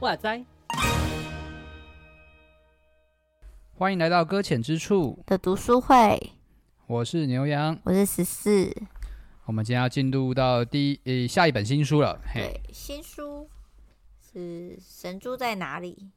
[0.00, 0.44] 哇塞！
[3.76, 6.32] 欢迎来到搁浅之处的读书会，
[6.88, 8.74] 我是牛羊，我是十四。
[9.44, 12.20] 我们今天要进入到第呃下一本新书了。
[12.34, 13.48] 对，新书
[14.32, 14.38] 是
[14.80, 16.10] 《神珠在哪里》。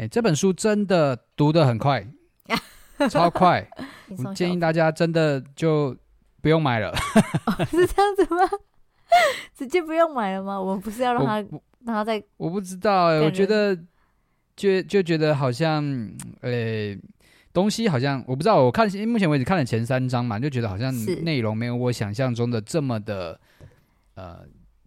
[0.00, 2.06] 哎，这本书真的读得很快，
[3.10, 3.68] 超快。
[4.24, 5.96] 我建议大家真的就
[6.40, 6.90] 不用买了。
[7.46, 8.40] 哦，是这样子吗？
[9.54, 10.60] 直接不用买了吗？
[10.60, 11.44] 我们不是要让他？
[11.84, 13.74] 让他再我不知道哎、欸，我觉得
[14.56, 15.82] 就就觉得好像
[16.40, 16.98] 呃、欸、
[17.52, 20.92] 东西好像我不知道，我看目前为止看了前三章嘛，就觉得好像
[21.22, 23.40] 内容没有我想象中的这么的
[24.16, 24.40] 呃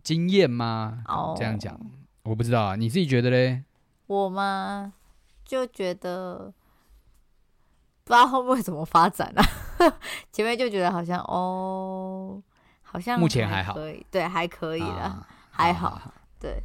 [0.03, 1.01] 惊艳吗？
[1.07, 1.79] 哦，这样讲
[2.23, 3.63] 我不知道啊，你自己觉得嘞？
[4.07, 4.93] 我吗？
[5.43, 6.53] 就觉得
[8.03, 9.43] 不知道后面会怎么发展啊。
[10.31, 12.41] 前面就觉得好像哦，
[12.83, 13.73] 好像目前还好，
[14.11, 16.61] 对，还可以了，啊、还好，好，对。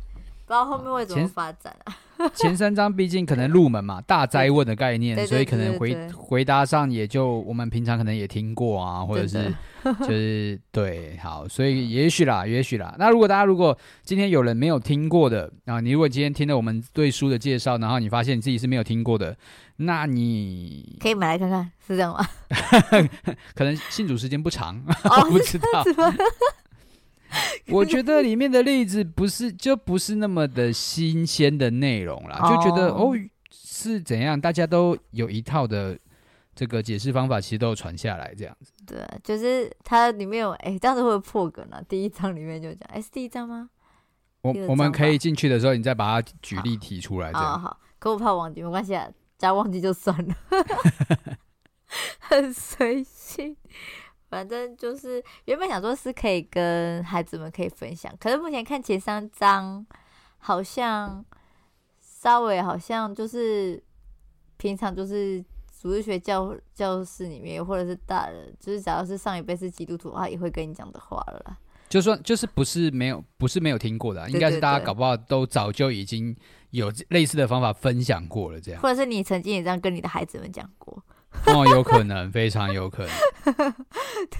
[0.46, 1.92] 不知道后面会怎么发展啊？
[2.34, 9.52] 前，三章毕竟可能入门嘛， 大灾问的概念，所以可能回回答上也就我们平常可能也听过啊，或者是
[10.00, 12.94] 就是对，好，所以也许啦，也许啦。
[12.96, 19.36] 那如果大家如果今天有人没有听过的啊，你如果今天听了我们对书的介绍，然后你发现你自己是没有听过的，
[19.76, 22.24] 那你可以买来看看，是这样吗？
[23.54, 25.84] 可能信主时间不长，我不知道。
[27.68, 33.12] 我觉得里面的例子不是就不是那么的新鲜的内容啦，就觉得哦，
[33.50, 35.98] 是怎样，大家都有一套的
[36.54, 38.72] 这个解释方法，其实都有传下来这样子。
[38.86, 41.82] 对，就是它里面有哎，这样子会破梗了。
[41.88, 43.68] 第一章里面就讲，哎，是第一章吗？
[44.42, 47.44] 我我们可以进去的时候，你再把它举例提出来这样。
[47.44, 50.34] 好，好，好，可我怕忘记，没关系啊，假忘记就算了，
[52.20, 53.56] 很随性。
[54.28, 59.86] 反正就是原本想说是可以跟孩子们可以分享，可是目前看前三章
[60.38, 61.24] 好像
[61.98, 63.82] 稍微好像就是
[64.56, 65.44] 平常就是
[65.80, 71.56] 主日学教教室里面或者是大人，就是假如是上一辈是基督徒的话，也会跟你讲的话了啦。
[71.88, 76.36] 就说就是不是没有不是没有听过的，应该是大家搞不好都早就已经
[76.70, 81.00] 有类似的方法分享过了，这样，或者是你曾经也这样跟你的孩子们讲过。
[81.46, 83.54] 哦，有可能，非常有可能，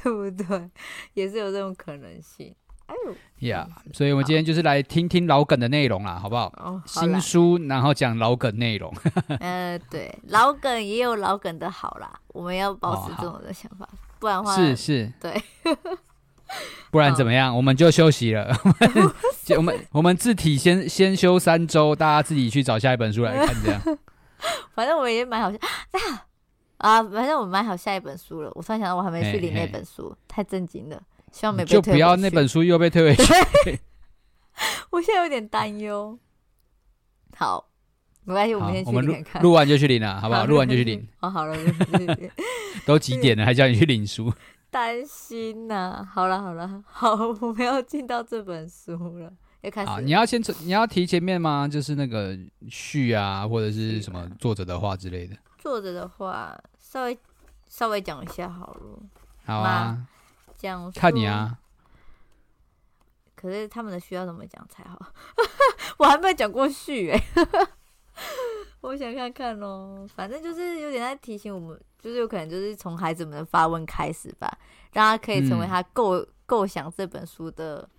[0.02, 0.70] 对不对？
[1.14, 2.54] 也是有这种可能性。
[2.86, 6.46] 哎呦呀，yeah, 所以我们今天就是来听听老梗的内容啦，好不好？
[6.56, 8.92] 哦，好新书，然后讲老梗内容。
[9.40, 15.42] 呃，对，老梗也有老梗的好啦，我们要保持这种的想法，哦、不然的话是是，对，
[16.92, 17.56] 不然怎么样？
[17.56, 18.56] 我们就休息了。
[19.56, 23.80] 我们我们自体先先休三周，大家自己去找下一本书来看，这样。
[24.76, 25.58] 反正我也蛮好笑。
[25.58, 25.98] 啊，
[26.78, 28.50] 反正我买好下一本书了。
[28.54, 31.02] 我突然想到，我还没去领那本书，嘿嘿太震惊了。
[31.32, 31.86] 希望没被退回去。
[31.86, 33.80] 就不要那本书又被退回去。
[34.90, 36.18] 我现在有点担忧。
[37.36, 37.68] 好，
[38.24, 39.42] 没关系，我们先去领看。
[39.42, 40.46] 录完就去领了，好不好？
[40.46, 41.06] 录完就去领。
[41.20, 41.56] 哦，好了，
[42.86, 44.32] 都几点了，还叫你去领书？
[44.70, 46.08] 担心呐、啊。
[46.10, 49.88] 好了，好了，好，我们要进到这本书了，要开始。
[49.88, 51.68] 好，你要先，你要提前面吗？
[51.68, 52.38] 就是那个
[52.70, 55.36] 序啊，或者是什么作者的话之类的。
[55.66, 57.18] 作者的话，稍微
[57.66, 58.98] 稍微讲一下好了。
[59.44, 60.06] 好啊，
[60.56, 61.58] 讲看你啊。
[63.34, 64.96] 可是他们的需要怎么讲才好？
[65.98, 67.20] 我还没有讲过序哎。
[68.80, 74.48] 我想看看喽，反正就是有点在提醒我们，就是有可能就是从孩子们的发问开始吧，
[74.92, 77.90] 让他可以成为他构构想这本书的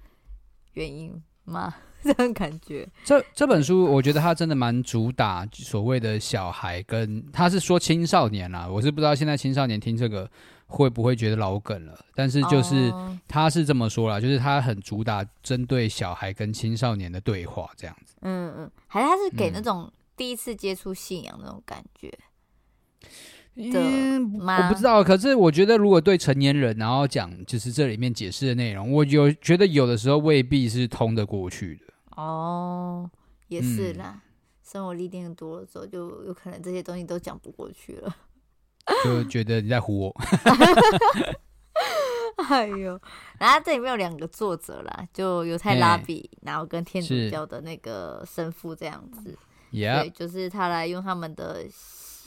[0.72, 1.74] 原因吗？
[2.03, 10.30] 这种感觉，这这本书我觉得它真的蛮主打所谓的小孩跟，他是说青少年啦，我是不知道现在青少年听这个
[10.68, 12.94] 会不会觉得老梗了，但是就是
[13.28, 18.16] 他是这么说啦，就是他很主打针对小孩跟青少年的对话这样子。
[18.22, 22.14] 嗯嗯，还是他是给那种第一次接触信仰那种感觉。
[23.02, 23.09] 嗯，
[23.57, 31.93] 我不知道，可是我觉得如果对成年人然后讲就是这里面解释的内容，我有觉得有的时候未必是通得过去的。
[32.21, 33.09] 哦，
[33.47, 34.21] 也是啦，嗯、
[34.63, 38.15] 生活历练多了之后，就有可能这些东西都讲不过去了，
[39.03, 40.15] 就觉得你在唬我。
[42.49, 42.99] 哎呦，
[43.39, 49.35] 然后这里面有两个作者啦，就犹太拉比，欸、然后跟天主教的那个神父这样子，
[49.71, 51.65] 对，就是他来用他们的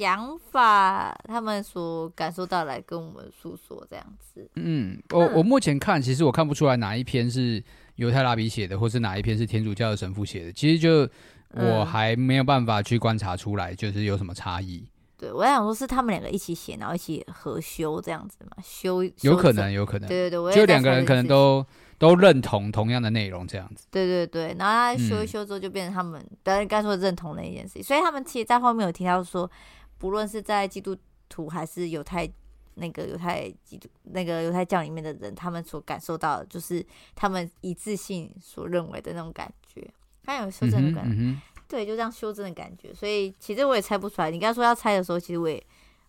[0.01, 4.49] 想法，他们所感受到来跟我们诉说这样子。
[4.55, 7.63] 嗯，我我目前看，其实我看不出来哪一篇是。
[7.97, 10.53] 犹太拉比写的，或是哪一篇是天主教的神父写的？
[10.55, 11.07] 其实就
[11.51, 14.83] 我还没有办法去观察出来，就是有什么差异。
[15.19, 21.63] 对，我想说是他们两个一起写，然后一起合修这样子嘛，修，修有可能，有可能，对对对，就两个人可能都
[21.99, 23.87] 都认同同样的内容这样子。
[23.91, 27.83] 对对对，然后他修一修之后就变成他们，当然该说认同的一件事情。
[27.83, 29.51] 所以他们其实，在后面有提到说，
[30.01, 30.97] 不论是在基督
[31.29, 32.29] 徒还是犹太
[32.75, 39.89] 那个犹太基督那个犹太教里面的人，他们所感受到的就是他们一致性所认为的那种感觉，
[40.25, 41.17] 他有修正的感觉。
[41.19, 44.29] 嗯对，就这样修正的感觉，所以其实我也猜不出来。
[44.29, 45.65] 你刚刚说要猜的时候，其实我也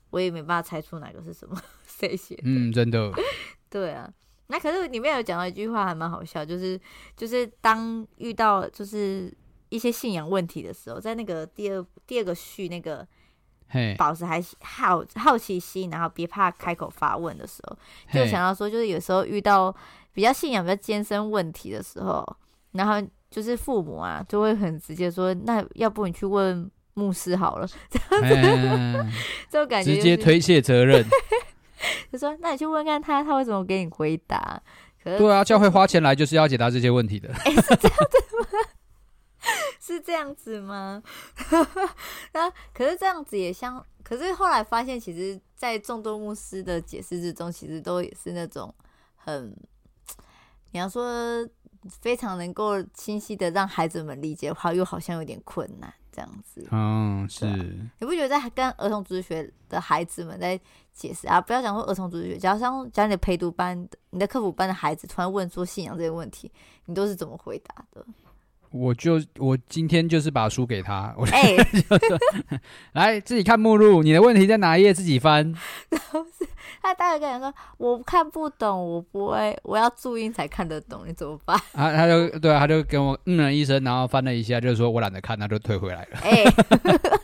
[0.10, 1.56] 我也没办法猜出哪个是什么
[1.86, 2.42] 谁写的。
[2.46, 3.12] 嗯，真的。
[3.70, 4.12] 对啊，
[4.48, 6.82] 那可是里面有讲到一句话，还蛮好笑，就是
[7.16, 9.32] 就是当遇到就是
[9.70, 13.08] 一些信仰问题的时候，在那个第二第二个序那个，
[13.98, 17.78] 保持还好好奇心，然后别怕开口发问的时候，
[18.14, 19.76] 就想到说，就是有时候遇到
[20.14, 22.26] 比较信仰比较艰深问题的时候，
[22.72, 23.08] 然后。
[23.32, 29.12] 就是父母啊，就会很直接说，那要不你去问牧师好了， 这样子，嗯、
[29.50, 31.02] 这种感觉、就是、直接推卸责任。
[32.12, 34.62] 就说，那你去问看他，他会怎么给你回答？
[35.02, 37.30] 可是对啊，教会花钱来就是要解答这些问题的。
[37.30, 38.48] 哎、欸，是这样子吗？
[39.82, 41.04] 是这样子吗？
[42.32, 48.74] 那可是这样子也像，可是后来发现，其实，在众多牧师的解释之中，其实都也是那种
[49.16, 49.54] 很，
[50.72, 51.46] 你要说。
[52.00, 56.68] 非常能够清晰的让孩子们理解的话，又好像有点困难，这样子。
[56.70, 57.44] 嗯，是。
[57.98, 60.62] 你不觉得在跟儿童主日学的孩子们在
[60.94, 61.42] 解释啊？
[61.42, 63.76] 不要讲说儿童主日学，假如像讲你的陪读班、
[64.12, 66.52] 你的客服班的孩子突然问说信仰这些问题，
[66.86, 68.06] 你都是怎么回答的？
[68.72, 71.58] 我就我今天就是把书给他，我、欸、
[72.94, 74.94] 来自己看目录，你的问题在哪一页？
[74.94, 75.54] 自己翻。
[75.90, 76.48] 然后是
[76.82, 81.58] 他大概跟人说，我看不懂，我不会，我要注音才看得懂，你怎么办？
[81.74, 86.18] 啊，他就对啊，他就跟我嗯了一声，然后翻了一下，就是说我懒得看，他就退回来了。
[86.24, 86.54] 哎、欸，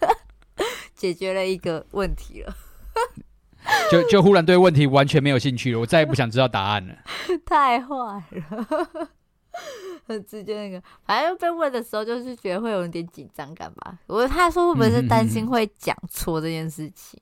[0.95, 2.53] 解决了一个问题了，
[3.89, 6.95] 就就忽然对问题完全没有兴趣了，我再也不想知道答案了。
[7.45, 9.09] 太坏了。
[10.07, 13.97] 很直接那个，反正被问的时候，就是觉得会有一点紧张感吧。
[14.07, 17.19] 我他说会不会是担心会讲错这件事情，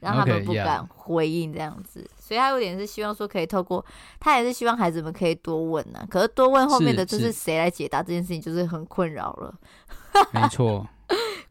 [0.00, 2.08] 让、嗯、他们不敢回应这样子。
[2.18, 3.84] 所以他有点是希望说可以透过，
[4.20, 6.06] 他也是希望孩子们可以多问呢、啊。
[6.10, 9.54] 可是多问后面的就是谁来解答这件事情，就是很困扰了。
[10.32, 10.86] 没错，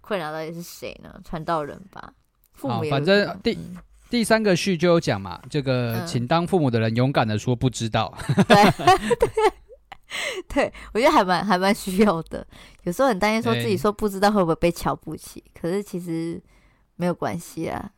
[0.01, 1.19] 困扰到底是谁呢？
[1.23, 2.13] 传道人吧。
[2.53, 3.77] 父母也反正第、嗯、
[4.09, 8.13] 第三个序就有讲嘛，这个请当父母的人勇敢的说不知道。
[8.47, 8.55] 对。
[8.55, 9.53] 对
[10.53, 12.45] 对，我觉得还蛮还蛮需要的。
[12.83, 16.41] 有时候很担心，说自己说不知道会不会被瞧不起，可是其实
[16.95, 17.91] 没有关系啊。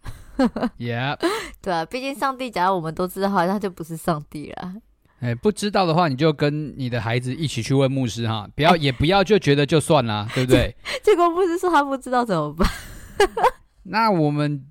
[0.77, 1.18] Yeah，
[1.62, 4.74] 对啊，毕竟上帝假如我们都知道，那就不是上帝了。
[5.19, 10.75] 哎，不知道的话，你就跟你的孩子一起去问牧师哈，不要也不要就觉得就算了，对不对？
[11.03, 12.69] 结果牧师说他不知道怎么办？
[13.89, 14.63] 那我们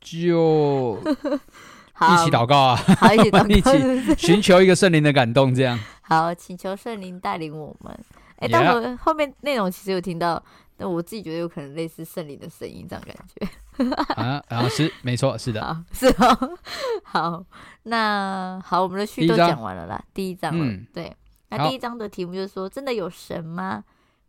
[0.00, 5.78] 就一起祷告啊，好，一起祷告，一起寻求一个圣灵的感动，这样。
[6.12, 7.98] 好，请求圣灵带领我们。
[8.36, 10.42] 哎、欸，到时候后面内容其实有听到，
[10.76, 13.46] 但我自己觉得有可能类似圣灵的声音这样感觉。
[14.14, 16.58] 啊，然后是没错，是的，是哦。
[17.04, 17.44] 好，
[17.84, 20.02] 那好，我们的序都讲完了啦。
[20.12, 21.14] 第一章，嗯，对。
[21.48, 23.84] 那第一章的题目就是说，真的有神吗？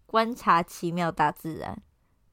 [0.06, 1.78] 观察奇妙大自然。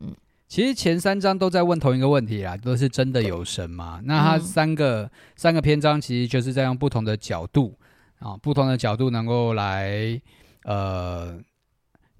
[0.00, 0.14] 嗯，
[0.46, 4.00] 其实前三章都在问同一个问题啦，都是真的有神吗？
[4.04, 7.78] 那它三个、嗯、三个篇章其实就是在用不同的角度。
[8.20, 10.20] 啊，不同的角度能够来，
[10.64, 11.38] 呃，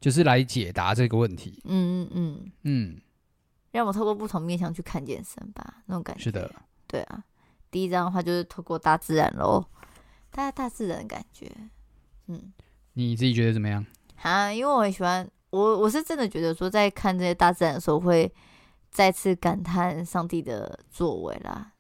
[0.01, 1.61] 就是来解答这个问题。
[1.65, 3.01] 嗯嗯嗯嗯，
[3.71, 6.25] 让我透过不同面向去看健身吧，那种感觉。
[6.25, 6.51] 是的，
[6.87, 7.23] 对啊。
[7.71, 9.65] 第一张的话就是透过大自然喽，
[10.31, 11.49] 大家大自然的感觉。
[12.27, 12.53] 嗯，
[12.95, 13.87] 你自己觉得怎么样？
[14.23, 18.33] 啊，因为我很喜欢，我我是真的觉得说，在看这些大自然的时候，会
[18.91, 21.73] 再次感叹上帝的作为啦。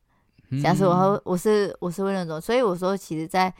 [0.62, 3.53] 假设我我是我是会那种，所以我说，其实，在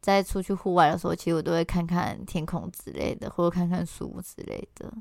[0.00, 4.92] 在出去户外的时候，其实我都会看看天空之类的，或者看看树木之类的。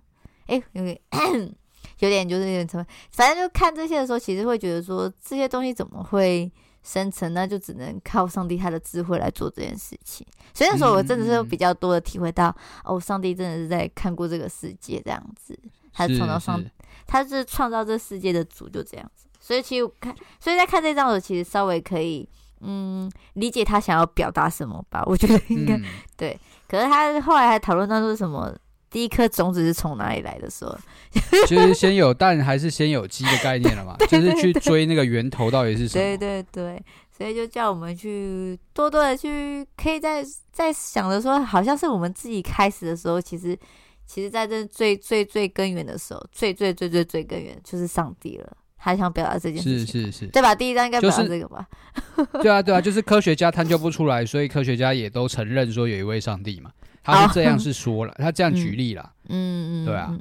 [0.48, 1.00] 哎，有点
[2.00, 6.52] 有点就是有点什么，反正就看这些的时候，其实会觉得说，这些东西怎么会
[6.84, 7.34] 生成？
[7.34, 10.26] 那就只能靠上帝他的智慧来做这件事情。
[10.54, 12.50] 所以那时候我真的是比较多的体会到，
[12.86, 15.58] 嗯、哦，上帝真的是在看过这个世界这样子，
[15.94, 16.64] 他创造上，
[17.06, 19.28] 他是创造这世界的主，就这样子。
[19.40, 22.28] 所以其实我看，所以在看这张的时候，其实稍微可以。
[22.62, 25.04] 嗯，理解他想要表达什么吧？
[25.08, 25.84] 我觉得应该、嗯、
[26.16, 26.40] 对。
[26.68, 28.54] 可是他后来还讨论到说什么，
[28.90, 30.78] 第一颗种子是从哪里来的时候，
[31.48, 33.96] 就是先有蛋还是先有鸡的概念了嘛？
[34.10, 36.04] 就是去追那个源头到底是什么？
[36.04, 36.84] 对对对，
[37.16, 43.58] 所以就叫我们去多多的去，可以在在想着说，好像是我们自己开始的时候，其实
[44.06, 48.58] 其实在这最最最根源的时候，最最最最最根源就是上帝了。
[48.78, 50.54] 他想表达这件事情，是是是，对吧？
[50.56, 51.68] 第一章应该表达这个吧？
[52.42, 56.72] 对啊对啊，就是科学家探究不出来，所以科学家也都承认说有一位上帝嘛。
[57.04, 60.18] 他是这样是说了， 他这样举例了，嗯嗯，对啊。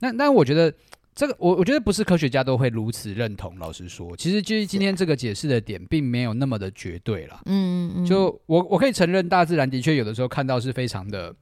[0.00, 0.72] 那那我觉得
[1.14, 3.58] 这个，我我觉得不是科学家都会如此认同。
[3.58, 7.40] 老实说，其实就是今天这个解释的点，并没有那么的绝对了。
[7.46, 11.34] 嗯嗯，就我我可以承认，大自然的确有的时候看到是非常的，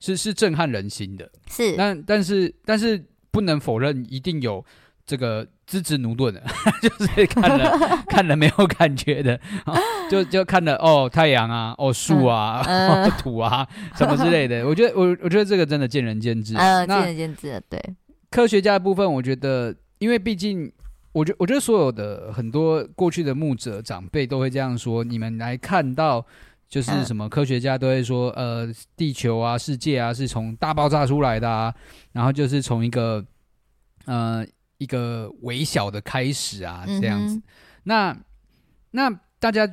[0.00, 1.28] 是是震撼人心的。
[1.50, 4.62] 是，但但是但是不能否认，一定有
[5.06, 6.42] 这个支持奴顿的，
[6.82, 7.78] 就是看了
[8.10, 9.40] 看了没有感觉的，
[10.10, 14.66] 就就看了哦太阳啊，哦树啊，嗯哦土啊什么之类的。
[14.66, 16.56] 我觉得我我觉得这个真的见仁见智。
[16.56, 17.62] 嗯，见仁见智。
[17.70, 17.80] 对，
[18.30, 20.72] 科学家的部分，我觉得，因为毕竟，
[21.12, 25.04] 我觉我觉得所有的很多过去的牧者长辈都会这样说。
[25.04, 26.26] 你们来看到，
[26.68, 31.72] 就是什么科学家都会说，呃，地球啊，世界啊，是从大爆炸出来的啊，
[32.10, 33.24] 然后就是从一个
[34.06, 34.44] 呃。
[34.78, 37.36] 一个微小的开始啊，这样子。
[37.36, 37.42] 嗯、
[37.84, 38.16] 那
[38.90, 39.66] 那大家，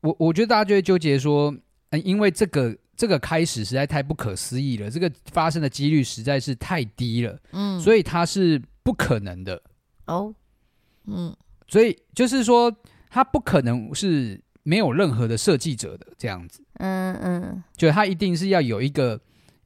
[0.00, 1.54] 我我觉得大家就会纠结说，
[1.90, 9.62] 嗯，因为这个这个开始实在太不可思议了，这个发生的几率实在是太低了，嗯，所以它是不可能的。
[10.06, 10.34] 哦，
[11.06, 11.34] 嗯，
[11.66, 12.74] 所以就是说，
[13.08, 16.62] 它不可能是没有任何的设计者的这样子。
[16.74, 19.20] 嗯嗯，就它一定是要有一个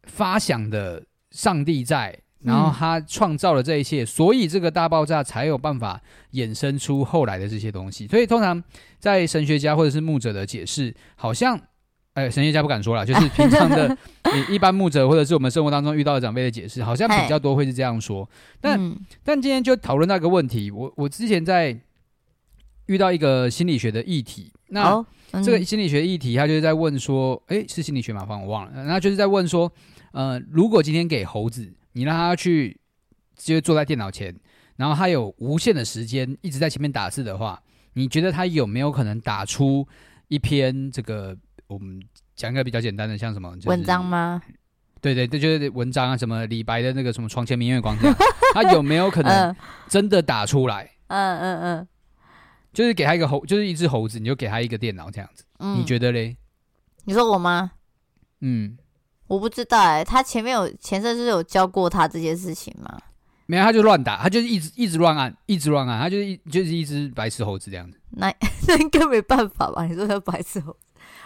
[0.05, 2.21] 发想的上帝在。
[2.45, 5.99] 然后他创造了这一切，嗯，所以这个大爆炸才有办法
[6.33, 8.07] 衍生出后来的这些东西。
[8.07, 8.63] 所以通常
[8.99, 11.59] 在神学家或者是牧者的解释，好像，
[12.13, 13.97] 哎，神学家不敢说了，就是平常的
[14.51, 18.29] 一般牧者或者是我们生活当中遇到的长辈的解释，好像比较多会是这样说。
[18.61, 21.75] 但，嗯，但今天就讨论那个问题，我我之前在
[22.87, 25.03] 遇到一个心理学的议题，那，
[25.43, 28.27] 这个心理学议题，他就是在问说，哎，是心理学吗？
[28.27, 29.73] 方我忘了，那就是在问说，
[30.13, 31.73] 呃，如果今天给猴子。
[31.95, 32.79] 你让他去，
[33.35, 34.35] 直接坐在电脑前，
[34.77, 37.61] 然后他有无限的时间一直在前面打字的话，
[37.95, 39.87] 你觉得他有没有可能打出
[40.29, 41.37] 一篇这个
[41.67, 42.01] 我们
[42.35, 44.43] 讲一个比较简单的，像什么、就是、 文章吗？
[45.01, 48.17] 对对这，就是文章啊，什么李白的那个什么床前明月光这样，
[48.55, 49.55] 他有没有可能
[49.89, 50.91] 真的打出来？
[51.09, 51.89] 嗯嗯嗯，
[52.73, 56.37] 就是给他一个猴，就是一只猴子，你就给他一个电脑这样子，嗯、你觉得嘞？
[57.05, 57.73] 你说我吗？
[58.41, 58.77] 嗯。
[59.27, 62.99] 我不知道哎、欸，他前面有前世是有教过他这件事情吗？
[63.47, 67.99] 没有，他就乱打，他就是一直一直乱按，一直乱按，他就是一就是一只白痴猴子这样子。
[68.11, 68.33] 那
[68.69, 69.85] 那应该没办法吧？
[69.85, 70.79] 你说他白痴猴子，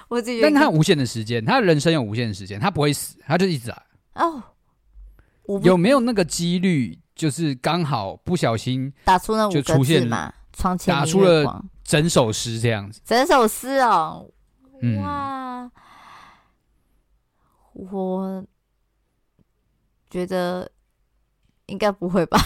[0.09, 0.41] 我自己。
[0.41, 3.83] 但他无限的时间，他的人生有无限的时间，他不会死，他就一直打。
[4.15, 4.43] 哦，
[5.63, 10.33] 有没有那个几率，就是刚好不小心打出那五个字嘛？
[10.53, 14.29] 床前打出了整首诗这样子，整首诗哦，
[14.83, 15.71] 嗯、哇。
[17.79, 18.45] 我
[20.11, 20.69] 觉得
[21.67, 22.39] 应该不会吧？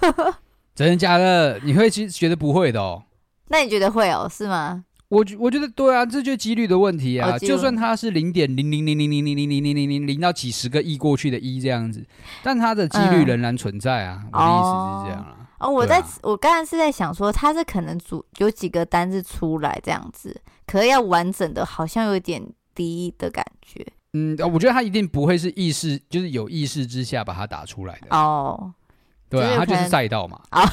[0.74, 1.58] 真的假的？
[1.60, 3.04] 你会其实觉得不会的哦？
[3.48, 4.28] 那你觉得会哦？
[4.28, 4.84] 是吗？
[5.08, 7.38] 我我觉得对啊，这就是几率的问题啊。
[7.38, 12.06] 就算它是零点零零零零零零零零零零零零到几十个亿过去的一这样子，
[12.42, 14.24] 但它的几率仍然存在啊。
[14.32, 15.36] 我的意思是这样啊。
[15.58, 22.42] 哦，我在我刚才是在想说，它是可能组有几个单字出来这样子，可是要完整的，好像有点
[22.74, 23.86] 低的感觉。
[24.12, 28.74] 嗯，我觉得他一定不会是意识，就是有意识之下把它打出来的哦。
[29.30, 30.40] 对啊，他就是赛道嘛。
[30.50, 30.68] 啊，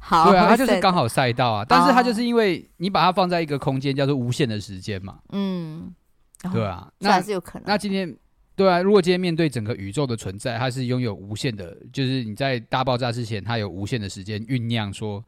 [0.00, 1.62] 好，对啊，他就是刚好赛道啊。
[1.68, 5.18] 但是他就是因为你把它放在一个空间叫做无限的时间嘛。
[5.32, 5.94] 嗯，
[6.50, 7.64] 对啊，那还是有可能。
[7.66, 8.16] 那今天，
[8.54, 15.22] 对啊，如果今天面对整个宇宙的存在，它是拥有无限的，就是你在大爆炸之前，它有无限的时间酝酿，说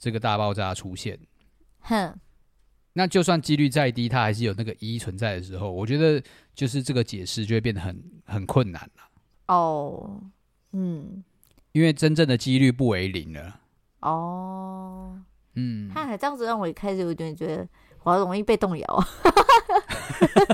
[0.00, 1.16] 这个大爆炸出现。
[1.82, 2.12] 哼。
[2.94, 6.22] 那就算几率再低，它还是有那个一存在的时候，我觉得
[6.54, 9.54] 就是这个解释就会变得很很困难了。
[9.54, 10.20] 哦，
[10.72, 11.22] 嗯，
[11.72, 13.60] 因为真正的几率不为零了。
[14.00, 15.18] 哦，
[15.54, 17.68] 嗯，他还这样子让我一开始有点觉得
[18.02, 19.04] 我好容易被动摇，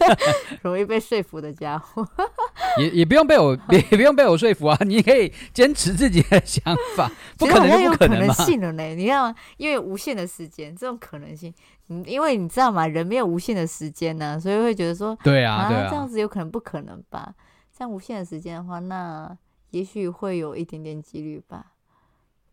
[0.62, 2.06] 容易被说服的家伙。
[2.78, 4.78] 也也不用被我， 也也不用被我说服啊！
[4.84, 6.62] 你可以坚持自己的想
[6.96, 8.34] 法，不可能就不可能嘛。
[8.34, 8.84] 性了呢？
[8.94, 9.34] 你知道吗？
[9.56, 11.52] 因为无限的时间，这种可能性，
[11.88, 12.86] 嗯，因为你知道嘛？
[12.86, 17.34] 人没有无限的时间呢、啊，所以会觉得说，对啊，啊，对啊，这样子有可能不可能吧？
[17.76, 19.36] 像无限的时间的话，那
[19.70, 21.72] 也许会有一点点几率吧？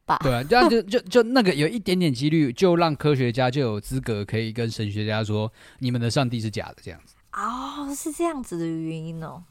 [0.05, 0.17] 吧？
[0.21, 7.15] 对啊，这样就就就那个有一点点几率，就让科学家就有资格可以跟神学家说，你们的上帝是假的，这样子。
[7.33, 9.43] 哦，是这样子的原因哦。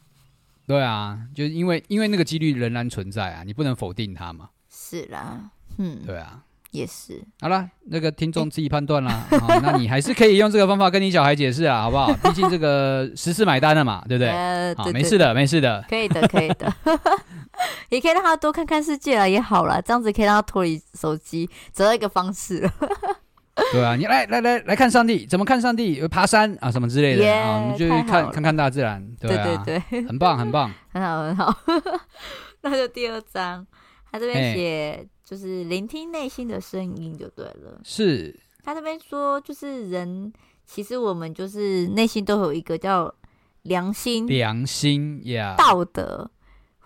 [0.66, 4.48] 对啊，就是因为因为那个几率仍然存在啊，你不能否定它嘛。
[4.70, 7.22] 是啦，嗯，对啊，也是。
[7.40, 9.26] 好了，那个听众自己判断啦。
[9.30, 12.10] 好， 那你还是可以用这个方法跟你小孩解释啊，好不好？
[12.24, 14.30] 毕竟这个十四买单了嘛，对不对？
[14.30, 15.84] 呃，好，没事的，没事的。
[15.88, 16.72] 可以的，可以的。
[17.90, 22.68] 也可以让他多看看世界了，也好了，这样子可以让他脱离手机，找到一个方式。
[23.72, 26.06] 对啊，你来来来来看上帝，怎么看上帝？
[26.08, 29.06] 爬山啊，什么之类的 yeah, 啊，我们就去看看看大自然。
[29.20, 31.56] 对啊，对对对，很棒，很棒，很好，很好。
[32.62, 33.64] 那就第二章，
[34.10, 37.80] 他这边写就是聆听内心的声音就对了。
[37.84, 40.32] 是，他这边说，就是人
[40.66, 43.14] 其实我们就是内心都有一个叫
[43.62, 46.28] 良心、良心呀、道德，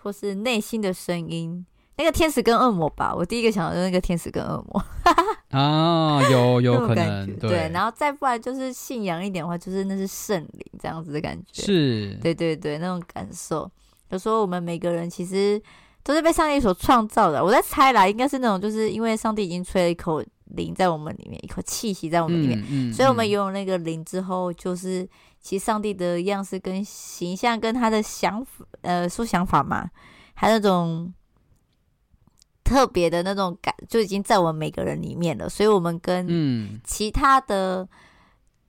[0.01, 1.65] 或是内心的声音。
[1.97, 4.81] 那个天使跟恶魔吧，我第一个想到就是那个天使跟恶魔。
[5.51, 13.69] 啊，有 有可能对，对，然后再不然就是信仰一点的话，就是那是圣灵这样子的感觉，是，对对对，那种感受。
[14.11, 15.61] 有时候我们每个人其实
[16.01, 20.23] 都是被上帝所创造的，我在猜啦，应该是那种就是因为上帝已经吹了一口
[20.59, 25.07] 灵在我们里面，一口气息在我们里面，嗯嗯、所以我们拥有那个灵之后，就是
[25.39, 29.89] 其实上帝的样式跟形象跟他的想法，呃，说想法嘛，
[30.33, 31.13] 还有那种。
[32.61, 37.89] 特别的那种感就已经在我们每个人里面了，所以我们跟其他的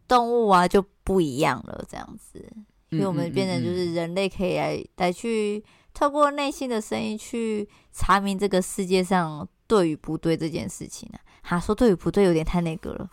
[0.08, 2.50] 动物啊就不一样了，这样子，
[2.88, 11.20] 因为我们变成就是人类可以来来去透过内心的声音去查明这个世界上对与不对这件事情呢、啊？
[11.42, 13.08] 哈，说对与不对有点太那个了。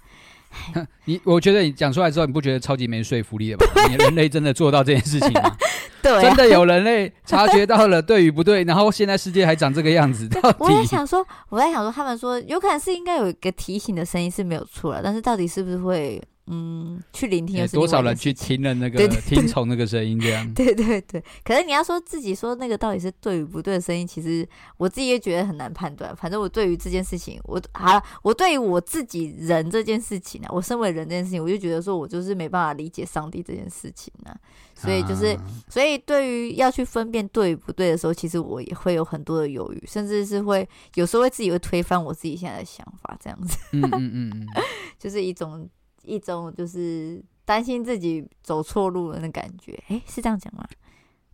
[1.05, 3.65] 你我觉得你讲出来之后，你不觉得超级没说服力了吧？
[3.89, 5.55] 你人类真的做到这件事情吗？
[6.01, 10.27] 对、啊，真的有人类察觉到了对与不对，然后现在世界还长这个样子。
[10.29, 16.21] 到底我在想说，我在想说，他们说有可能是应该有一个提醒的声音是没有错了，但是到底是不是会？
[16.49, 20.47] 嗯，去聆听有多少人去听了那个听从那个声音这样？
[20.55, 21.21] 对对对。
[21.43, 26.15] 可是你要说自己说那个到底是对与不对的声音，其实我自己也觉得很难判断。
[26.15, 34.39] 反正我对于这件事情，我好了，我对于我自己人这件事情呢、啊，我身为人这件事情，我就觉得说我就是没办法理解上帝这件事情呢、啊。
[34.73, 43.57] 所以就是，啊、所以对于要去分辨对与不对的时候，其实我也会有很多的犹豫，甚至是会有时候会自己会推翻我自己现在的想法，这样子。
[43.73, 44.47] 嗯嗯嗯嗯，
[44.97, 45.67] 就是一种。
[46.07, 50.65] 一种就是担心自己走错路了的感觉，哎，是这样讲吗？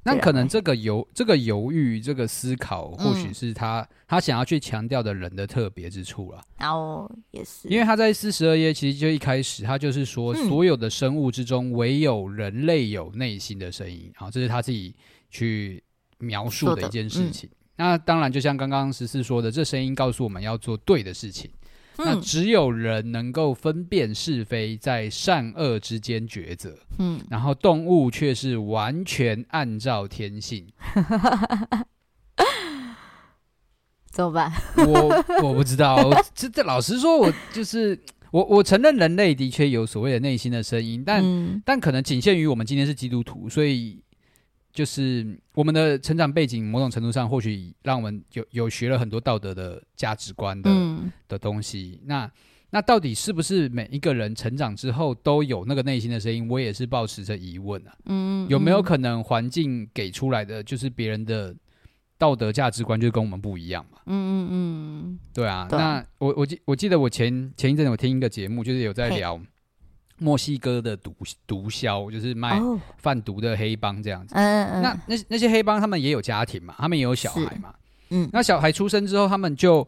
[0.06, 6.42] 那可能这个犹这个犹豫，这个思考，或许是他、嗯、他想要去强调的人的特别之处了。
[6.58, 14.12] 然后也是，因为他在四十二页，其实就一开始他就是说，所有的生物之中，唯有人类有内心的声音。
[14.16, 14.94] 好，这是他自己
[15.30, 15.82] 去
[16.18, 17.50] 描述的一件事情。
[17.50, 21.50] 嗯、那当然，就像刚刚十四说的，这声音告诉我们要做对的事情。
[21.98, 26.78] 那只有人能够分辨是非，在善恶之间抉择。
[27.00, 30.68] 嗯，然后动物却是完全按照天性。
[34.12, 34.52] 怎么办？
[34.78, 35.98] 我我不知道。
[36.36, 38.00] 这这老实说，我就是
[38.32, 44.03] 我我承认人类的确有所谓的内心的声音，但、嗯、但可能仅限于我们今天是基督徒，所以。
[44.74, 52.02] 就是我们的成长背景，某种程度上或许让我们有有学了很多道德的价值观的、嗯、的东西。
[52.06, 52.30] 那
[52.72, 56.50] 那到底是不是每一个人成长之后都有那个内心的声音？
[56.50, 57.94] 我也是保持着疑问啊。
[58.06, 61.56] 嗯，有没有可能环境给出来的就是别人的
[62.18, 64.00] 道德价值观就跟我们不一样嘛？
[64.08, 65.68] 嗯嗯嗯，对啊。
[65.70, 69.40] 对那我我记我记得我前前一阵我听一个节目，就是有在聊。
[70.24, 71.14] 墨西哥的毒
[71.46, 72.58] 毒枭就是卖
[72.98, 74.34] 贩毒的黑帮这样子。
[74.36, 74.82] 嗯嗯。
[74.82, 77.74] 那那那些黑帮他们也有家庭嘛，他们也有小孩嘛。
[78.10, 78.30] 嗯。
[78.32, 79.86] 那小孩出生之后，他们就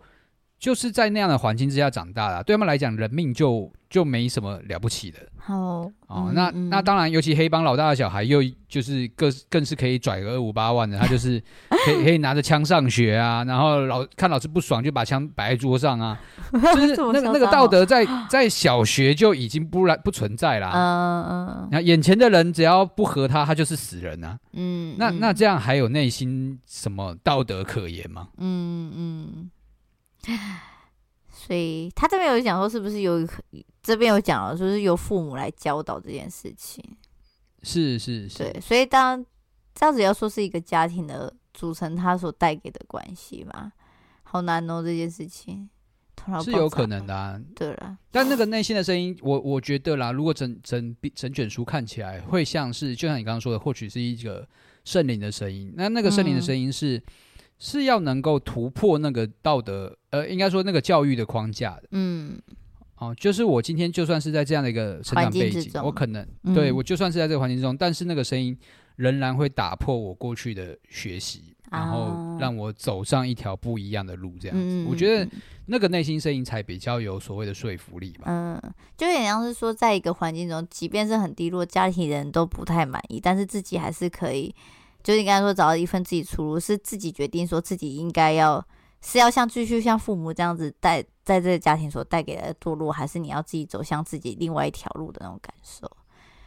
[0.66, 2.44] 就是在那样的环境之下长大了。
[2.44, 5.20] 对他们来讲，人命就就没什么了不起的。
[5.46, 5.92] 哦。
[6.08, 10.98] 哦，那那当然，尤其黑帮老大的小孩，又就是更更是可以拽个二五八万的。
[10.98, 11.40] 他就是
[11.86, 16.20] 可以 可以拿着枪上学啊，然后老看老师不爽就把枪摆在桌上啊。
[16.52, 20.72] 就是那个那个道德在 在小学就已经不然不存在啦。
[20.74, 21.70] 嗯嗯。
[21.72, 24.40] 那眼前的人只要不和他，他就是死人啊。
[24.54, 24.96] 嗯。
[24.98, 28.30] 那那这样还有内心什么道德可言吗？
[28.40, 29.52] 嗯嗯。
[31.30, 33.28] 所以他这边有讲说，是不是有
[33.84, 36.84] 这边有讲了，说是由父母来教导这件事情。
[37.64, 38.40] 是是是。
[38.40, 39.24] 对，所以当
[39.74, 43.72] 这样子要说是一个家庭的组成，他所带给的关系嘛，
[44.24, 45.70] 好难哦，这件事情。
[46.44, 54.48] 是有可能的啊，对了，但那个内心的声音，我我觉得啦，如果整整整卷书看起来会像是，就像你刚刚说的，或许是一个
[54.86, 55.72] 圣灵的声音。
[55.76, 57.04] 那那个圣灵的声音是、嗯、
[57.66, 61.84] 是要能够突破那个道德，呃，应该说那个教育的框架的。
[61.92, 62.40] 嗯，
[62.98, 68.56] 哦，就是我今天就算是在这样的一个成长背景，我可能、嗯、对我就算是在这个环境中，但是那个声音
[68.98, 71.56] 仍然会打破我过去的学习。
[71.72, 75.28] 然后让我走上一条不一样的路，这样子，嗯、我觉得
[75.66, 78.26] 那个内心声音才比较有所谓的说服力吧。
[78.28, 78.62] 嗯，
[78.96, 84.54] 就有点像是说，在一个环境中，即便是很低落，家庭人都不太满意，但是自己还是可以，
[85.06, 88.66] 就是你刚才说找到一份自己出路，是自己决定说自己应该要
[89.02, 95.88] 是要像继续像父母这样子带在这个家庭所带给的堕落，还是你要自己走向自己另外一条路的那种感受。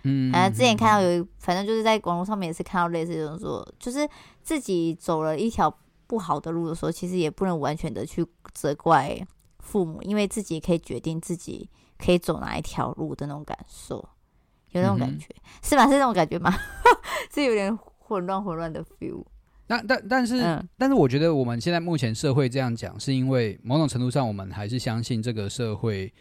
[0.03, 4.09] 嗯，反正，之前看到有，反正就是在网络上面也是看到类似这种说，就是
[4.43, 5.73] 自己走了一条
[6.09, 9.25] 不好的路的时候，其实也不能完全的去责怪
[9.61, 13.97] 父母，因为自己可以决定自己可以走哪一条路的那种感受，
[14.71, 15.85] 有那种感觉，嗯、是吧？
[15.85, 16.53] 是那种感觉吗？
[17.33, 19.25] 是有点混乱混乱的 feel。
[19.67, 26.13] 那但但是、嗯、但是，我觉得我们现在目前社会这样讲，是因为某种程度上，我们还是相信这个社会。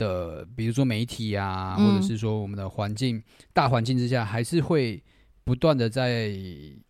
[0.00, 3.22] 的，比如说媒体啊，或者是说我们的环境、嗯、
[3.52, 5.04] 大环境之下，还是会
[5.44, 6.32] 不断的在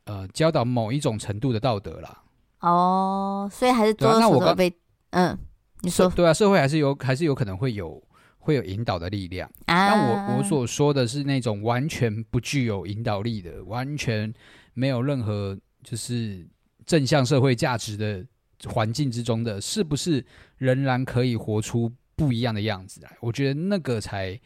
[0.04, 2.22] 呃教导某一种程度的道德啦。
[2.60, 4.72] 哦，所以还是多数都被
[5.10, 5.36] 嗯，
[5.80, 8.00] 你说对啊，社会还是有还是有可能会有
[8.40, 9.48] 会有引导的力量。
[9.66, 14.34] 啊、但我我所说的是那种完全不具有引导力的，完全
[14.74, 16.44] 没有任何就是
[16.84, 18.26] 正向社会价值的
[18.68, 20.26] 环境之中的，是不是
[20.58, 21.92] 仍然可以活出？
[22.16, 24.38] 不一样的样子来，我觉得那个才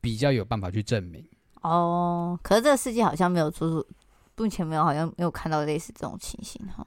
[0.00, 1.24] 比较有办法去证明
[1.60, 2.36] 哦。
[2.42, 3.86] 可是这个世界好像没有出出，
[4.36, 6.84] 目前没有，好像没有看到类似这种情形哈。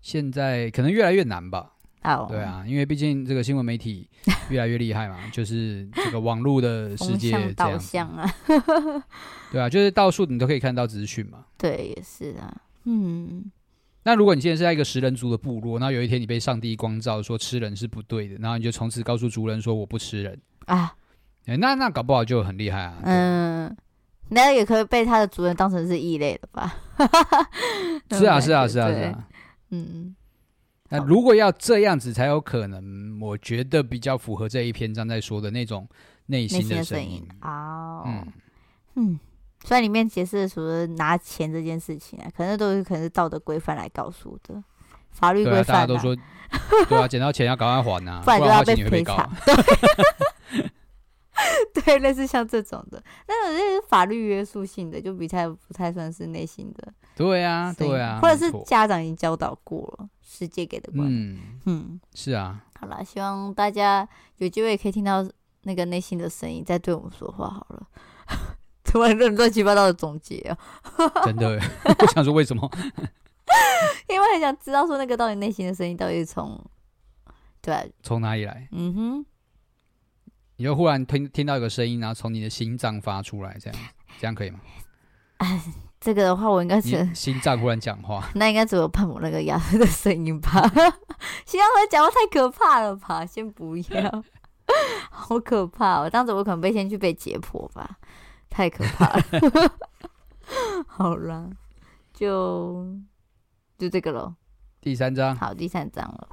[0.00, 1.74] 现在可能越来越难吧。
[2.02, 4.08] 哦，对啊，因为毕竟这个新闻媒体
[4.48, 8.34] 越来越厉害嘛， 就是这个网络的世界这样导向啊。
[9.52, 11.44] 对啊，就是到处你都可以看到资讯嘛。
[11.58, 12.56] 对，也是啊。
[12.84, 13.50] 嗯。
[14.02, 20.94] 那如果你现在是在一个食人族的部落，然后有一天你被上帝光照说吃人是不对的，然后你就从此告诉族人说我不吃人啊，
[21.44, 22.96] 欸、那那搞不好就很厉害啊。
[23.02, 23.76] 嗯，
[24.30, 26.74] 那也可以被他的族人当成是异类的吧？
[28.12, 29.28] 是啊，是啊，是啊，是啊。
[29.68, 30.16] 嗯，
[30.90, 35.88] 那如果要这样子才有可能，我觉得比较符合这一篇章在说的那种
[36.26, 38.02] 内心的声音啊。
[38.06, 38.32] 嗯
[38.96, 39.20] 嗯。
[39.62, 44.64] 虽然里面解释的除了拿钱这件事情啊，可能都是可能是道德规范来告诉的，
[45.10, 45.80] 法律规范、啊。
[45.80, 46.16] 大家都说，
[46.88, 49.30] 对啊，捡到钱要赶快还呐， 不然就要被赔偿。
[51.74, 56.90] 对，类似像这种的，那种是法律约束性的，就比较不太算是内心的。
[57.14, 60.08] 对啊，对啊，或者是家长已经教导过了，
[60.40, 61.34] 世界给的观念。
[61.34, 62.64] 嗯嗯，是啊。
[62.78, 65.22] 好了，希望大家有机会可以听到
[65.64, 67.50] 那个内心的声音，在对我们说话。
[67.50, 67.86] 好了。
[68.82, 70.58] 突然乱乱七八糟的总结啊！
[71.24, 71.60] 真的，
[72.00, 72.68] 我想说为什么？
[74.08, 76.58] 因为很想知道说那个到底内心的声音到底是从
[77.60, 78.66] 对从哪里来？
[78.72, 79.26] 嗯哼，
[80.56, 83.80] 你就忽然听听到一个声音，然后从你的心脏发出来，这样
[84.18, 84.58] 这样可以吗？
[85.36, 85.62] 哎，
[86.00, 90.62] 这个的话我应该是心脏忽然讲话， 那应该只有喷我那个牙的声音吧？
[91.44, 93.24] 心脏在讲话太可怕了吧？
[93.26, 94.24] 先不要，
[95.10, 96.08] 好可怕哦！
[96.10, 97.98] 这样子我可能被先去被解剖吧。
[98.48, 99.22] 太可怕了，
[100.88, 101.48] 好啦，
[102.12, 102.84] 就
[103.78, 104.34] 就这个喽。
[104.80, 106.28] 第三章，好，第三章了。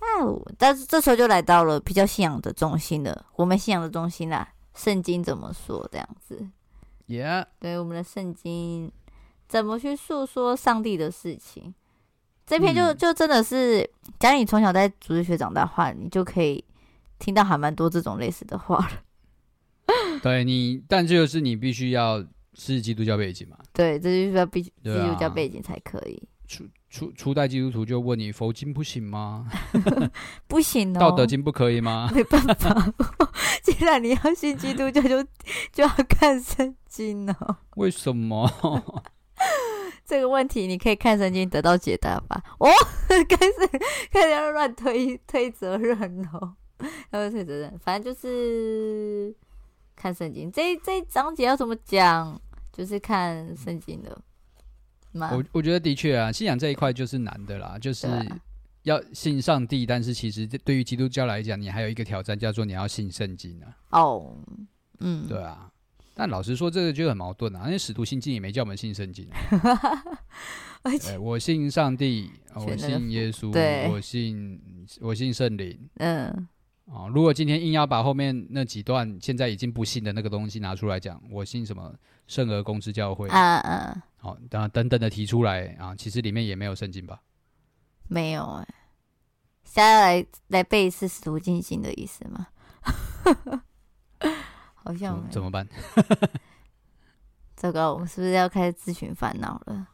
[0.00, 3.26] 哦，但是这时候就来到了比较信仰的中心了。
[3.36, 5.86] 我们信仰的中心啦，圣经怎么说？
[5.92, 6.48] 这样子
[7.08, 8.92] ，Yeah，对，我们的圣经
[9.48, 11.74] 怎么去诉说上帝的事情？
[12.46, 16.64] 这篇就、嗯、就真的是，假如你从小在主日学长大的话，你就可以
[17.18, 18.90] 听到还蛮多这种类似的话了。
[20.22, 23.58] 对你，但这就是你必须要是基督教背景嘛？
[23.72, 26.22] 对，这就是要必须基督教背景才可以。
[26.46, 29.46] 初初初代基督徒就问你佛经不行吗？
[30.48, 31.00] 不行哦。
[31.00, 32.10] 道德经不可以吗？
[32.14, 32.92] 没办法，
[33.62, 35.22] 既然你要信基督教，就
[35.72, 37.56] 就要看圣经哦。
[37.76, 38.50] 为什么？
[40.06, 42.42] 这个问题你可以看圣经得到解答吧。
[42.58, 42.68] 哦，
[43.08, 43.78] 开始
[44.10, 46.54] 开始要乱推推责任哦，
[47.10, 49.34] 要推责任，反正就是。
[50.00, 52.40] 看圣经，这这一章节要怎么讲？
[52.72, 54.16] 就是看圣经的。
[55.12, 58.06] 我我觉得的确啊，信仰这一块就是难的啦，就是
[58.82, 63.76] 要信上帝，但是其实对于基督教来讲，你还有一个挑战，叫做你要信圣经啊。
[63.90, 64.36] 哦，
[65.00, 65.70] 嗯，对啊。
[66.14, 69.28] 但老实说，这个就很矛盾啊，因为使徒信经也没叫我们信圣经。
[70.82, 73.50] 而且我信上帝，我信耶稣，
[73.90, 74.60] 我信
[75.00, 75.78] 我信圣灵。
[75.96, 76.48] 嗯。
[76.90, 81.94] 哦，如果今天硬要把后面那几段现在已经不信的那个东西拿出来讲，我信什么
[82.26, 87.20] 圣而公之教会啊啊，好、哦，等等等的提出来啊，其实里面也没有圣经吧？
[88.08, 88.66] 没有哎，
[89.64, 92.46] 现在来来背一次使徒信经的意思吗？
[94.74, 95.68] 好像怎么办？
[97.54, 99.86] 糟糕我们是不是要开始自寻烦恼了？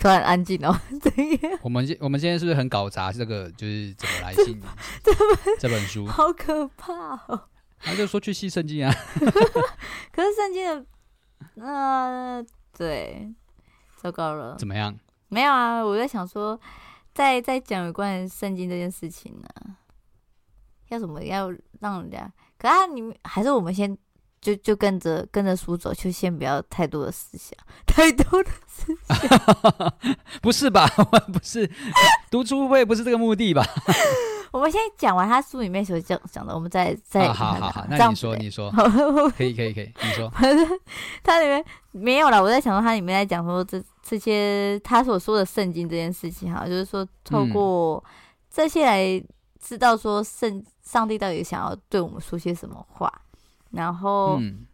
[0.00, 1.10] 突然安静哦， 这
[1.48, 1.58] 样。
[1.62, 3.12] 我们我们今天是不是很搞砸？
[3.12, 4.58] 这个就是怎么来信
[5.04, 6.92] 这本这本书，好可怕
[7.28, 7.48] 哦。
[7.78, 8.90] 他就说去细圣经啊，
[10.10, 10.86] 可是圣经的，
[11.62, 12.44] 呃，
[12.76, 13.30] 对，
[13.96, 14.56] 糟糕了。
[14.56, 14.98] 怎么样？
[15.28, 16.58] 没有啊，我在想说，
[17.12, 19.76] 在在讲有关于圣经这件事情呢、啊，
[20.88, 22.32] 要怎么要让人家？
[22.58, 23.96] 可是你们还是我们先。
[24.40, 27.52] 就就跟着跟着书走，就先不要太多的思想，
[27.86, 29.94] 太多的思想，
[30.40, 30.90] 不是吧？
[30.96, 31.70] 我不是
[32.30, 33.62] 读书会，不是这个目的吧？
[34.50, 38.68] 我们先讲完他书里面所讲讲的，我们再再、啊、好好好，那你说你说，
[39.36, 40.32] 可以可以可以，你说。
[41.22, 48.02] 他里面没有了，我在想说他里面在讲说这这些他所说的圣经这件事情哈，就是说透过
[48.50, 49.22] 这些来
[49.60, 53.12] 知道说圣上帝到底想要对我们说些什么话。
[53.70, 54.66] 然后，嗯、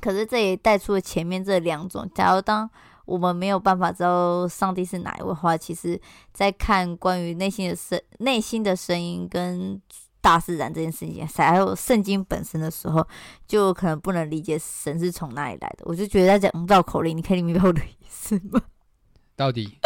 [0.00, 2.08] 可是这也带出了前面这两种。
[2.14, 2.68] 假如当
[3.04, 6.00] 我们没有办法知道上帝是哪一位的话，其实，
[6.32, 9.80] 在看关于内心的声、内心的声音跟
[10.20, 13.06] 大自然这件事情，还有圣经本身的时候，
[13.46, 15.84] 就可能不能理解神是从哪里来的。
[15.84, 18.60] 我就觉得在讲绕口令，你可以明白我的意思吗？
[19.36, 19.77] 到底？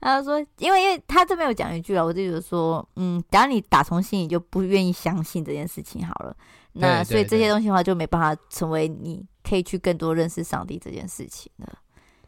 [0.00, 6.36] 他说，因为因为他这边有讲一句啊，我就觉得说，嗯，假如你打从心里就不愿意相信这件事情好了。
[6.74, 11.78] 那所以这些东西的话就没办法成为你可以去更多认识上帝这件事情了，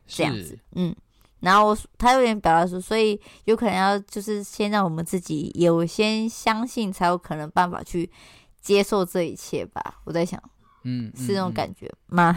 [0.06, 0.92] 这样子，嗯，
[1.38, 8.10] 然后他有点表达说，所以有可能要就是先让我们自己有先相信，才有可能办法去
[8.60, 10.00] 接受这一切吧。
[10.04, 10.42] 我在想，
[10.82, 12.36] 嗯，是那种感觉吗？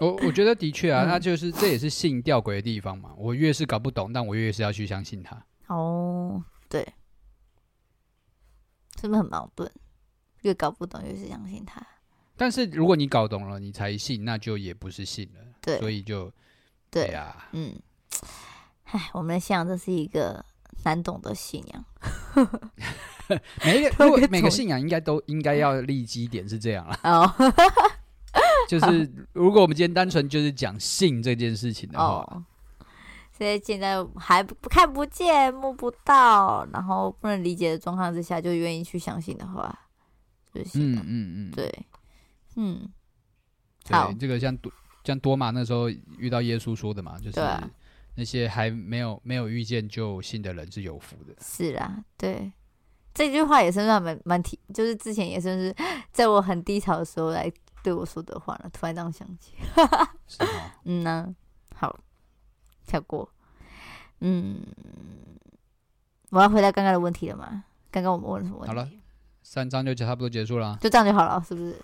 [0.00, 3.12] 我我觉得的确啊，那就是这也是信吊诡的地方嘛。
[3.16, 5.40] 我越是搞不懂，但我越是要去相信他。
[5.68, 6.82] 哦，对，
[9.00, 9.70] 是不是很矛盾？
[10.42, 11.80] 越搞不懂，越是相信他。
[12.36, 15.40] 但是如果你搞懂了，你才信，那就也不是信了。
[15.60, 16.30] 对，所以就
[16.90, 17.80] 对呀，啊、嗯，
[18.84, 20.44] 唉，我们的信仰这是一个
[20.82, 21.84] 难懂的信仰。
[23.64, 26.98] 每一个， 每个信仰应该都应该要立基点是这样了。
[27.04, 27.34] 哦，
[28.68, 32.44] 就是如果我们今天单纯就是讲性这件事情的话，哦、
[33.36, 39.80] 所以现在还不看不见摸不到，然后不能理解的状况之下，就愿意去相信的话。
[40.56, 41.86] 嗯嗯嗯，对，
[42.54, 42.88] 嗯，
[43.90, 44.72] 好，这个像多
[45.02, 47.40] 像多玛那时候遇到耶稣说的嘛，就是
[48.14, 51.34] 那些还没有没有遇见就信的人是有福的。
[51.40, 52.52] 是啊，对，
[53.12, 55.74] 这句话也是算蛮蛮提，就是之前也算是
[56.12, 57.52] 在我很低潮的时候来
[57.84, 58.70] 对我说的话了。
[58.72, 59.52] 突然这样想起，
[60.26, 60.72] 是吗？
[60.84, 61.32] 嗯呢，
[61.76, 61.96] 好，
[62.86, 63.28] 跳过。
[64.20, 64.60] 嗯，
[66.30, 67.64] 我要回答刚刚的问题了吗？
[67.90, 68.74] 刚刚我们问了什么问题？
[68.74, 68.90] 好了。
[69.42, 71.76] 三章就差不多结束了，就这样就好了，是不是？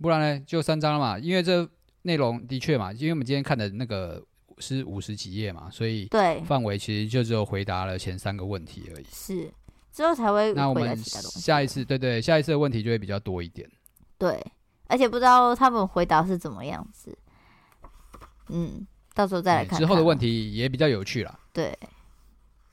[0.00, 0.44] 不然呢？
[0.46, 1.18] 就三章了嘛。
[1.18, 1.68] 因为这
[2.02, 4.24] 内容的确嘛，因为我们今天看的那个
[4.58, 9.04] 是五十几页嘛，所以对范围其实就只有回答了前三个问题而已。
[9.10, 9.52] 是
[9.90, 10.54] 之后才会。
[10.54, 13.68] 那我们下一次，对对，下一次的问题就会比较多一点。
[14.16, 14.40] 对，
[14.90, 17.16] 而且不知道他们回答是怎么样子。
[18.48, 19.78] 嗯，到时候再来看，看。
[19.78, 21.38] 之后的问题也比较有趣了。
[21.52, 21.78] 对。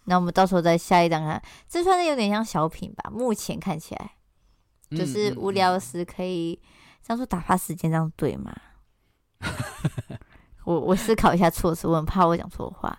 [0.06, 3.10] 那我们到时候再下一张看，这算是有点像小品吧？
[3.12, 4.12] 目前看起来，
[4.92, 6.58] 就是无聊时可以
[7.04, 8.56] 这样说打发时间，这样对吗？
[10.64, 12.98] 我我思考一下措辞，我很怕我讲错话，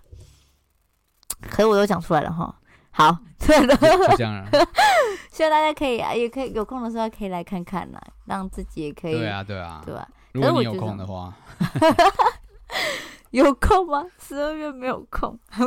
[1.40, 2.57] 可是我都讲出来了哈。
[2.98, 4.50] 好，对了，就这样了。
[5.30, 9.12] 希望大家可以啊，也可以有空的时候可以来看看啦，让自己也可以。
[9.12, 10.08] 对啊，对啊，对吧？
[10.32, 11.32] 如果你有空的话。
[13.30, 14.04] 有空吗？
[14.18, 15.64] 十二月没有空， 没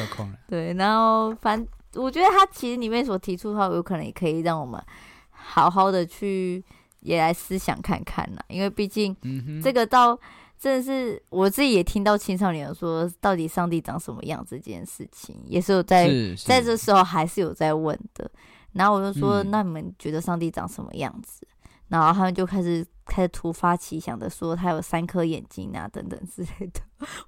[0.00, 0.38] 有空了。
[0.48, 4.82] 对，然后反我觉得他其实里面所提出的话，有可能也可以让我们
[5.30, 6.64] 好好的去
[7.00, 8.40] 也来思想看看呐。
[8.48, 9.14] 因为毕竟
[9.62, 10.18] 这个到
[10.58, 16.08] 真的是我自己也听到青少年说，到底上帝长什么样这件事情，也是有在
[16.44, 18.30] 在这时候还是有在问的。
[18.72, 21.46] 然后我就说，嗯、那你们觉得上帝长什么样子？
[21.88, 26.80] 然后他们就开始开始突发奇想的说他有三颗眼睛啊等等之类的。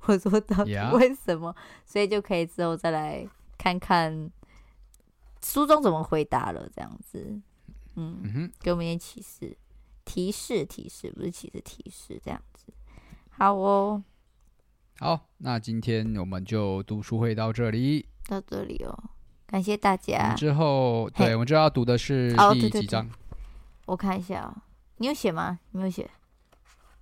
[0.06, 1.54] 我说到底 为什么.
[1.86, 4.30] 所以就可以之后再来看看
[5.44, 7.40] 书中怎么回答了，这样子。
[7.94, 9.56] 嗯，给我们一点启示、
[10.04, 12.47] 提示、提示，不是启示、提示这样子。
[13.38, 14.03] 好哦，
[14.98, 19.11] 好，那今天我们就读书会到这里，到这里哦，
[19.46, 20.35] 感谢大家。
[20.35, 23.05] 之后，对，我们就要读的是第几章？
[23.05, 23.18] 哦对对对
[23.87, 24.62] 我看一下啊、哦，
[24.96, 25.61] 你有写吗？
[25.70, 26.11] 你没有写？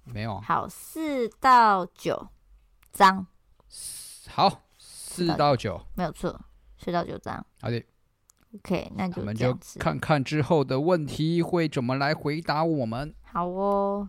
[0.05, 0.38] 没有。
[0.42, 2.29] 好，四到九
[2.92, 3.27] 章。
[4.29, 6.38] 好，四到九，没有错，
[6.77, 7.44] 四到九章。
[7.62, 7.83] 好的。
[8.57, 13.14] OK，那就我们就看看之后的问题会怎么来回答我们。
[13.22, 14.07] 好哦，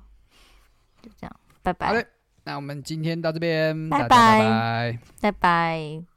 [1.01, 1.87] 就这样，拜拜。
[1.87, 2.05] 好嘞，
[2.47, 6.16] 那我们今天到这边，拜拜，拜拜，拜拜。